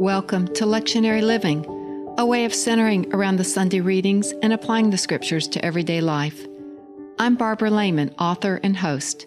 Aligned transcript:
Welcome 0.00 0.46
to 0.54 0.64
Lectionary 0.64 1.22
Living, 1.22 1.64
a 2.18 2.24
way 2.24 2.44
of 2.44 2.54
centering 2.54 3.12
around 3.12 3.34
the 3.34 3.42
Sunday 3.42 3.80
readings 3.80 4.32
and 4.44 4.52
applying 4.52 4.90
the 4.90 4.96
scriptures 4.96 5.48
to 5.48 5.64
everyday 5.64 6.00
life. 6.00 6.46
I'm 7.18 7.34
Barbara 7.34 7.72
Lehman, 7.72 8.14
author 8.16 8.60
and 8.62 8.76
host. 8.76 9.26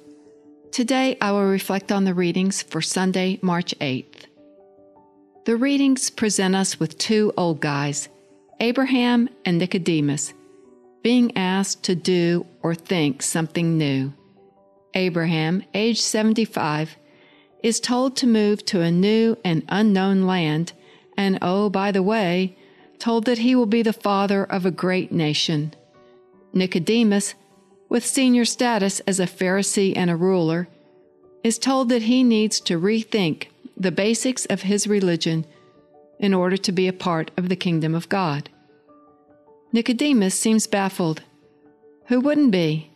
Today 0.71 1.17
I 1.19 1.33
will 1.33 1.43
reflect 1.43 1.91
on 1.91 2.05
the 2.05 2.13
readings 2.13 2.63
for 2.63 2.81
Sunday, 2.81 3.37
March 3.41 3.75
8th. 3.81 4.27
The 5.43 5.57
readings 5.57 6.09
present 6.09 6.55
us 6.55 6.79
with 6.79 6.97
two 6.97 7.33
old 7.35 7.59
guys, 7.59 8.07
Abraham 8.61 9.27
and 9.43 9.57
Nicodemus, 9.57 10.33
being 11.03 11.35
asked 11.35 11.83
to 11.83 11.95
do 11.95 12.45
or 12.63 12.75
think 12.75 13.23
something 13.23 13.77
new. 13.77 14.13
Abraham, 14.93 15.63
age 15.73 15.99
75, 15.99 16.95
is 17.63 17.79
told 17.79 18.15
to 18.17 18.27
move 18.27 18.65
to 18.65 18.81
a 18.81 18.91
new 18.91 19.37
and 19.43 19.63
unknown 19.69 20.23
land, 20.23 20.73
and 21.17 21.37
oh, 21.41 21.69
by 21.69 21.91
the 21.91 22.03
way, 22.03 22.55
told 22.97 23.25
that 23.25 23.39
he 23.39 23.55
will 23.55 23.65
be 23.65 23.81
the 23.81 23.93
father 23.93 24.43
of 24.43 24.65
a 24.65 24.71
great 24.71 25.11
nation. 25.11 25.73
Nicodemus, 26.53 27.35
with 27.89 28.05
senior 28.05 28.45
status 28.45 28.99
as 29.01 29.19
a 29.19 29.25
Pharisee 29.25 29.93
and 29.95 30.09
a 30.09 30.15
ruler, 30.15 30.67
is 31.43 31.57
told 31.57 31.89
that 31.89 32.03
he 32.03 32.23
needs 32.23 32.59
to 32.59 32.79
rethink 32.79 33.47
the 33.75 33.91
basics 33.91 34.45
of 34.45 34.63
his 34.63 34.87
religion 34.87 35.45
in 36.19 36.33
order 36.33 36.57
to 36.57 36.71
be 36.71 36.87
a 36.87 36.93
part 36.93 37.31
of 37.35 37.49
the 37.49 37.55
kingdom 37.55 37.95
of 37.95 38.09
God. 38.09 38.49
Nicodemus 39.73 40.35
seems 40.35 40.67
baffled. 40.67 41.23
Who 42.07 42.19
wouldn't 42.19 42.51
be? 42.51 42.91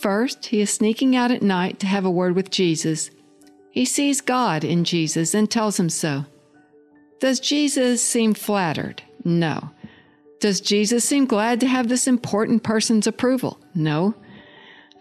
First, 0.00 0.46
he 0.46 0.60
is 0.60 0.70
sneaking 0.70 1.16
out 1.16 1.30
at 1.30 1.42
night 1.42 1.80
to 1.80 1.86
have 1.86 2.04
a 2.04 2.10
word 2.10 2.34
with 2.36 2.50
Jesus 2.50 3.10
he 3.70 3.84
sees 3.84 4.20
God 4.20 4.64
in 4.64 4.84
Jesus 4.84 5.34
and 5.34 5.50
tells 5.50 5.78
him 5.78 5.88
so. 5.88 6.24
Does 7.20 7.40
Jesus 7.40 8.02
seem 8.02 8.34
flattered? 8.34 9.02
No. 9.24 9.70
Does 10.40 10.60
Jesus 10.60 11.04
seem 11.04 11.26
glad 11.26 11.60
to 11.60 11.66
have 11.66 11.88
this 11.88 12.06
important 12.06 12.62
person's 12.62 13.06
approval? 13.06 13.58
No. 13.74 14.14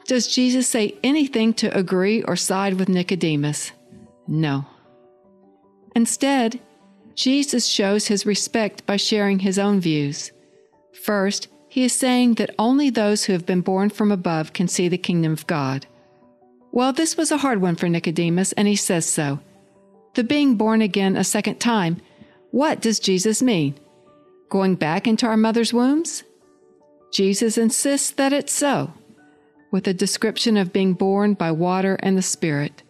Does 0.07 0.27
Jesus 0.27 0.67
say 0.67 0.95
anything 1.03 1.53
to 1.55 1.77
agree 1.77 2.23
or 2.23 2.35
side 2.35 2.75
with 2.75 2.89
Nicodemus? 2.89 3.71
No. 4.27 4.65
Instead, 5.95 6.59
Jesus 7.13 7.65
shows 7.65 8.07
his 8.07 8.25
respect 8.25 8.85
by 8.85 8.97
sharing 8.97 9.39
his 9.39 9.59
own 9.59 9.79
views. 9.79 10.31
First, 11.03 11.47
he 11.67 11.83
is 11.83 11.93
saying 11.93 12.35
that 12.35 12.55
only 12.57 12.89
those 12.89 13.25
who 13.25 13.33
have 13.33 13.45
been 13.45 13.61
born 13.61 13.89
from 13.89 14.11
above 14.11 14.53
can 14.53 14.67
see 14.67 14.87
the 14.87 14.97
kingdom 14.97 15.33
of 15.33 15.45
God. 15.47 15.85
Well, 16.71 16.93
this 16.93 17.17
was 17.17 17.31
a 17.31 17.37
hard 17.37 17.61
one 17.61 17.75
for 17.75 17.89
Nicodemus, 17.89 18.51
and 18.53 18.67
he 18.67 18.75
says 18.75 19.05
so. 19.05 19.39
The 20.13 20.23
being 20.23 20.55
born 20.55 20.81
again 20.81 21.15
a 21.15 21.23
second 21.23 21.59
time, 21.59 22.01
what 22.51 22.81
does 22.81 22.99
Jesus 22.99 23.41
mean? 23.41 23.75
Going 24.49 24.75
back 24.75 25.07
into 25.07 25.25
our 25.25 25.37
mother's 25.37 25.73
wombs? 25.73 26.23
Jesus 27.11 27.57
insists 27.57 28.11
that 28.11 28.33
it's 28.33 28.53
so, 28.53 28.93
with 29.71 29.87
a 29.87 29.93
description 29.93 30.57
of 30.57 30.73
being 30.73 30.93
born 30.93 31.33
by 31.33 31.51
water 31.51 31.97
and 32.01 32.17
the 32.17 32.21
Spirit. 32.21 32.83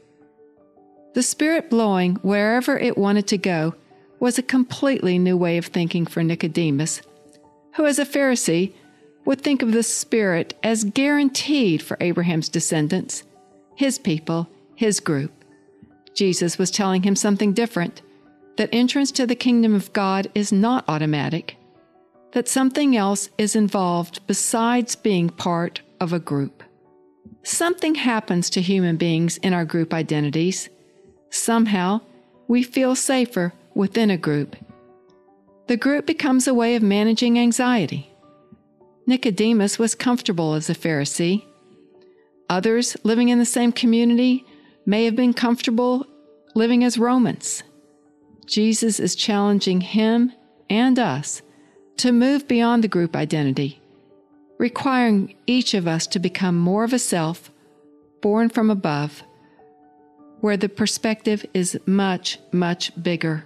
The 1.14 1.24
Spirit 1.24 1.70
blowing 1.70 2.16
wherever 2.18 2.78
it 2.78 2.98
wanted 2.98 3.28
to 3.28 3.38
go 3.38 3.76
was 4.20 4.38
a 4.38 4.44
completely 4.44 5.20
new 5.20 5.38
way 5.38 5.58
of 5.58 5.68
thinking 5.68 6.06
for 6.06 6.24
Nicodemus, 6.24 7.02
who, 7.76 7.86
as 7.86 8.00
a 8.00 8.06
Pharisee, 8.06 8.74
would 9.26 9.42
think 9.42 9.62
of 9.62 9.72
the 9.72 9.84
Spirit 9.84 10.58
as 10.64 10.84
guaranteed 10.84 11.82
for 11.82 11.98
Abraham's 12.00 12.50
descendants 12.50 13.24
his 13.78 14.00
people, 14.00 14.50
his 14.76 15.00
group. 15.00 15.32
Jesus 16.16 16.58
was 16.58 16.72
telling 16.72 17.04
him 17.04 17.16
something 17.16 17.54
different 17.54 18.02
that 18.58 18.70
entrance 18.74 19.12
to 19.12 19.28
the 19.28 19.36
kingdom 19.36 19.76
of 19.76 19.94
God 19.94 20.32
is 20.34 20.52
not 20.52 20.84
automatic, 20.88 21.58
that 22.32 22.48
something 22.48 22.98
else 22.98 23.30
is 23.38 23.56
involved 23.56 24.26
besides 24.26 24.96
being 24.96 25.30
part 25.30 25.82
of 26.02 26.12
a 26.12 26.20
group. 26.20 26.64
Something 27.44 27.94
happens 27.94 28.50
to 28.50 28.62
human 28.62 28.98
beings 28.98 29.38
in 29.38 29.54
our 29.54 29.64
group 29.64 29.94
identities. 29.94 30.70
Somehow, 31.30 32.02
we 32.48 32.64
feel 32.64 32.96
safer 32.96 33.54
within 33.76 34.10
a 34.10 34.18
group. 34.18 34.56
The 35.68 35.78
group 35.78 36.08
becomes 36.08 36.48
a 36.48 36.54
way 36.54 36.76
of 36.76 36.82
managing 36.82 37.38
anxiety. 37.38 38.12
Nicodemus 39.06 39.78
was 39.78 39.94
comfortable 39.94 40.56
as 40.56 40.68
a 40.68 40.74
Pharisee. 40.74 41.46
Others 42.50 42.98
living 43.04 43.30
in 43.30 43.40
the 43.40 43.46
same 43.46 43.72
community 43.72 44.46
may 44.86 45.06
have 45.06 45.16
been 45.16 45.34
comfortable 45.34 46.08
living 46.56 46.84
as 46.84 46.98
Romans. 46.98 47.64
Jesus 48.46 49.00
is 49.00 49.16
challenging 49.16 49.82
him 49.82 50.32
and 50.70 50.98
us 50.98 51.42
to 51.98 52.12
move 52.12 52.48
beyond 52.48 52.84
the 52.84 52.88
group 52.88 53.16
identity, 53.16 53.82
requiring 54.58 55.36
each 55.46 55.74
of 55.74 55.88
us 55.88 56.08
to 56.08 56.20
become 56.20 56.58
more 56.58 56.84
of 56.84 56.94
a 56.94 57.00
self 57.00 57.52
born 58.22 58.50
from 58.50 58.70
above, 58.70 59.24
where 60.40 60.58
the 60.58 60.70
perspective 60.70 61.46
is 61.54 61.80
much, 61.86 62.40
much 62.52 62.92
bigger. 63.02 63.46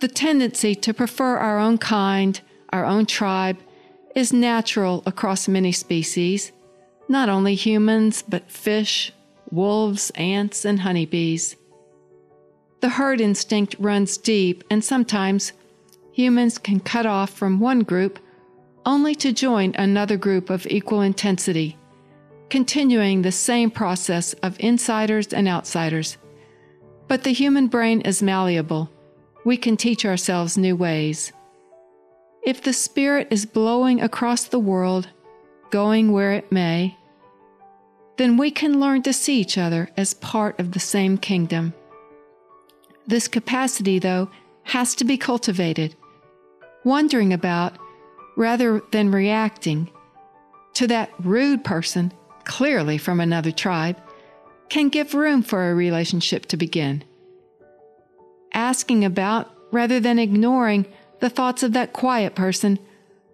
The 0.00 0.08
tendency 0.08 0.74
to 0.74 0.92
prefer 0.92 1.36
our 1.36 1.58
own 1.58 1.78
kind, 1.78 2.40
our 2.70 2.84
own 2.84 3.06
tribe, 3.06 3.58
is 4.14 4.32
natural 4.32 5.02
across 5.06 5.48
many 5.48 5.72
species 5.72 6.52
not 7.08 7.28
only 7.28 7.54
humans, 7.54 8.22
but 8.22 8.50
fish, 8.50 9.12
wolves, 9.50 10.10
ants, 10.14 10.64
and 10.64 10.80
honeybees. 10.80 11.56
The 12.80 12.88
herd 12.90 13.20
instinct 13.20 13.76
runs 13.78 14.16
deep, 14.16 14.64
and 14.70 14.84
sometimes 14.84 15.52
humans 16.12 16.58
can 16.58 16.80
cut 16.80 17.06
off 17.06 17.30
from 17.30 17.60
one 17.60 17.80
group 17.80 18.18
only 18.86 19.14
to 19.16 19.32
join 19.32 19.74
another 19.76 20.16
group 20.16 20.50
of 20.50 20.66
equal 20.66 21.00
intensity, 21.00 21.78
continuing 22.50 23.22
the 23.22 23.32
same 23.32 23.70
process 23.70 24.34
of 24.34 24.56
insiders 24.60 25.32
and 25.32 25.48
outsiders. 25.48 26.18
But 27.08 27.24
the 27.24 27.32
human 27.32 27.68
brain 27.68 28.00
is 28.02 28.22
malleable. 28.22 28.90
We 29.44 29.56
can 29.56 29.76
teach 29.76 30.04
ourselves 30.04 30.58
new 30.58 30.76
ways. 30.76 31.32
If 32.44 32.62
the 32.62 32.72
Spirit 32.74 33.28
is 33.30 33.46
blowing 33.46 34.02
across 34.02 34.44
the 34.44 34.58
world, 34.58 35.08
going 35.74 36.12
where 36.12 36.32
it 36.32 36.52
may, 36.52 36.96
then 38.16 38.36
we 38.36 38.48
can 38.48 38.78
learn 38.78 39.02
to 39.02 39.12
see 39.12 39.40
each 39.40 39.58
other 39.58 39.90
as 39.96 40.14
part 40.14 40.60
of 40.60 40.70
the 40.70 40.78
same 40.78 41.18
kingdom. 41.18 41.74
This 43.08 43.26
capacity, 43.26 43.98
though, 43.98 44.30
has 44.62 44.94
to 44.94 45.04
be 45.04 45.18
cultivated, 45.18 45.96
wondering 46.84 47.32
about 47.32 47.76
rather 48.36 48.82
than 48.92 49.10
reacting 49.10 49.90
to 50.74 50.86
that 50.86 51.10
rude 51.18 51.64
person, 51.64 52.12
clearly 52.44 52.96
from 52.96 53.18
another 53.18 53.50
tribe, 53.50 54.00
can 54.68 54.88
give 54.88 55.12
room 55.12 55.42
for 55.42 55.68
a 55.68 55.74
relationship 55.74 56.46
to 56.46 56.56
begin. 56.56 57.02
Asking 58.52 59.04
about 59.04 59.52
rather 59.72 59.98
than 59.98 60.20
ignoring 60.20 60.86
the 61.18 61.30
thoughts 61.30 61.64
of 61.64 61.72
that 61.72 61.92
quiet 61.92 62.36
person, 62.36 62.78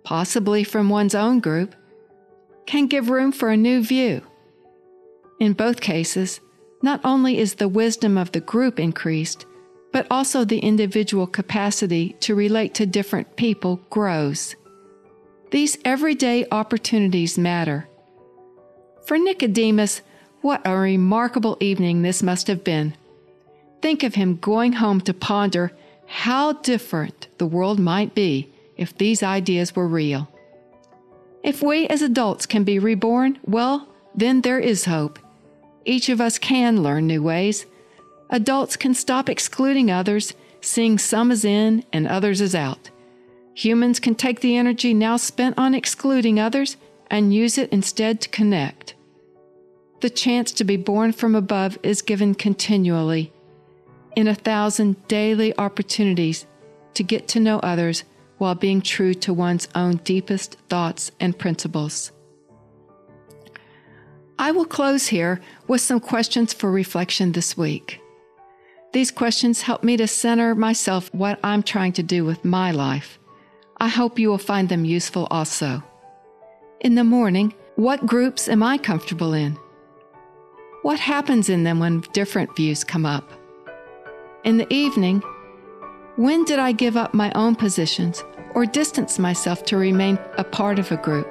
possibly 0.05 0.65
from 0.65 0.89
one's 0.89 1.15
own 1.15 1.41
group, 1.41 1.75
can 2.71 2.87
give 2.87 3.11
room 3.11 3.33
for 3.33 3.51
a 3.51 3.57
new 3.57 3.83
view. 3.83 4.23
In 5.41 5.55
both 5.55 5.81
cases, 5.81 6.41
not 6.83 7.01
only 7.03 7.37
is 7.37 7.55
the 7.55 7.69
wisdom 7.69 8.17
of 8.17 8.31
the 8.31 8.39
group 8.39 8.79
increased, 8.79 9.45
but 9.93 10.07
also 10.09 10.45
the 10.45 10.61
individual 10.61 11.27
capacity 11.27 12.15
to 12.21 12.37
relate 12.37 12.73
to 12.75 12.87
different 12.87 13.35
people 13.35 13.81
grows. 13.91 14.55
These 15.51 15.79
everyday 15.85 16.47
opportunities 16.53 17.37
matter. 17.37 17.89
For 19.05 19.19
Nicodemus, 19.19 20.03
what 20.41 20.63
a 20.65 20.77
remarkable 20.77 21.57
evening 21.59 22.03
this 22.03 22.23
must 22.23 22.47
have 22.47 22.63
been. 22.63 22.95
Think 23.83 24.05
of 24.05 24.15
him 24.15 24.37
going 24.37 24.75
home 24.75 25.01
to 25.01 25.13
ponder 25.13 25.73
how 26.07 26.53
different 26.53 27.27
the 27.39 27.47
world 27.47 27.81
might 27.81 28.15
be 28.15 28.53
if 28.77 28.97
these 28.97 29.25
ideas 29.25 29.75
were 29.75 29.89
real. 29.89 30.29
If 31.43 31.63
we 31.63 31.87
as 31.87 32.03
adults 32.03 32.47
can 32.47 32.65
be 32.65 32.79
reborn, 32.79 33.39
well, 33.45 33.89
then 34.15 34.43
there 34.43 34.59
is 34.59 34.85
hope. 34.85 35.19
Each 35.85 36.09
of 36.09 36.21
us 36.21 36.39
can 36.39 36.83
learn 36.83 37.07
new 37.07 37.23
ways. 37.23 37.67
Adults 38.29 38.77
can 38.77 38.95
stop 38.95 39.29
excluding 39.29 39.91
others, 39.91 40.35
seeing 40.61 40.99
some 40.99 41.31
as 41.31 41.45
in 41.45 41.85
and 41.93 42.07
others 42.07 42.41
as 42.41 42.55
out. 42.55 42.91
Humans 43.55 44.01
can 44.01 44.15
take 44.15 44.41
the 44.41 44.57
energy 44.57 44.95
now 44.95 45.17
spent 45.17 45.59
on 45.59 45.75
excluding 45.75 46.39
others 46.39 46.77
and 47.11 47.35
use 47.35 47.59
it 47.59 47.71
instead 47.73 48.21
to 48.21 48.29
connect. 48.29 48.95
The 50.01 50.11
chance 50.11 50.53
to 50.53 50.65
be 50.65 50.77
born 50.77 51.13
from 51.13 51.35
above 51.35 51.79
is 51.83 52.03
given 52.03 52.35
continually 52.35 53.33
in 54.17 54.29
a 54.29 54.35
thousand 54.35 55.07
daily 55.09 55.57
opportunities 55.59 56.47
to 56.95 57.03
get 57.03 57.29
to 57.29 57.41
know 57.41 57.59
others 57.61 58.05
while 58.41 58.55
being 58.55 58.81
true 58.81 59.13
to 59.13 59.35
one's 59.35 59.69
own 59.75 59.97
deepest 59.97 60.57
thoughts 60.71 61.13
and 61.21 61.39
principles. 61.39 62.11
I 64.39 64.51
will 64.53 64.65
close 64.65 65.09
here 65.09 65.43
with 65.69 65.83
some 65.83 66.01
questions 66.01 66.55
for 66.55 66.73
reflection 66.73 67.33
this 67.33 67.55
week. 67.59 68.01
These 68.95 69.11
questions 69.11 69.61
help 69.61 69.85
me 69.85 69.99
to 69.99 70.09
center 70.09 70.55
myself 70.55 71.13
what 71.13 71.39
I'm 71.45 71.63
trying 71.63 71.93
to 71.93 72.03
do 72.03 72.25
with 72.25 72.43
my 72.43 72.71
life. 72.71 73.19
I 73.79 73.89
hope 73.89 74.19
you 74.19 74.31
will 74.31 74.39
find 74.39 74.71
them 74.71 74.87
useful 74.87 75.29
also. 75.31 75.83
In 76.81 76.95
the 76.95 77.05
morning, 77.05 77.53
what 77.77 78.07
groups 78.07 78.49
am 78.49 78.63
I 78.63 78.79
comfortable 78.79 79.35
in? 79.35 79.59
What 80.81 80.99
happens 80.99 81.51
in 81.51 81.65
them 81.65 81.79
when 81.79 82.01
different 82.15 82.57
views 82.57 82.85
come 82.85 83.05
up? 83.05 83.31
In 84.45 84.57
the 84.57 84.73
evening, 84.73 85.23
when 86.17 86.45
did 86.45 86.59
I 86.59 86.73
give 86.73 86.97
up 86.97 87.15
my 87.15 87.31
own 87.35 87.55
positions 87.55 88.25
or 88.55 88.67
distance 88.67 89.19
myself 89.19 89.65
to 89.67 89.77
remain 89.77 90.19
a 90.39 90.45
part 90.45 90.79
of 90.79 90.91
a 90.91 90.97
group? 90.97 91.29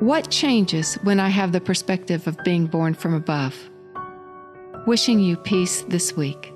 What 0.00 0.30
changes 0.30 0.94
when 1.02 1.20
I 1.20 1.28
have 1.28 1.52
the 1.52 1.60
perspective 1.60 2.26
of 2.26 2.42
being 2.44 2.66
born 2.66 2.94
from 2.94 3.14
above? 3.14 3.54
Wishing 4.86 5.20
you 5.20 5.36
peace 5.36 5.82
this 5.82 6.16
week. 6.16 6.53